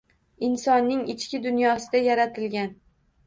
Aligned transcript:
Insonning 0.45 1.03
ichki 1.15 1.41
dunyosida 1.43 2.01
yaratilgan 2.09 2.73